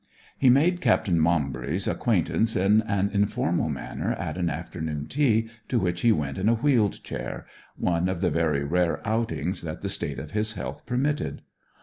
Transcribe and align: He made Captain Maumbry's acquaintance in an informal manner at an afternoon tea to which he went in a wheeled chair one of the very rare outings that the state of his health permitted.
He 0.35 0.49
made 0.49 0.81
Captain 0.81 1.19
Maumbry's 1.19 1.87
acquaintance 1.87 2.55
in 2.55 2.81
an 2.87 3.09
informal 3.13 3.69
manner 3.69 4.13
at 4.13 4.35
an 4.35 4.49
afternoon 4.49 5.05
tea 5.05 5.47
to 5.69 5.77
which 5.77 6.01
he 6.01 6.11
went 6.11 6.39
in 6.39 6.49
a 6.49 6.55
wheeled 6.55 7.03
chair 7.03 7.45
one 7.75 8.09
of 8.09 8.19
the 8.19 8.31
very 8.31 8.63
rare 8.63 9.07
outings 9.07 9.61
that 9.61 9.83
the 9.83 9.89
state 9.91 10.17
of 10.17 10.31
his 10.31 10.53
health 10.53 10.87
permitted. 10.87 11.43